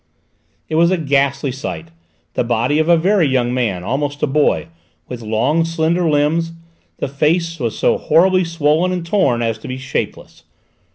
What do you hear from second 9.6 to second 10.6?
be shapeless.